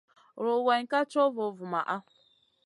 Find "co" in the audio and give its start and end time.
1.11-1.21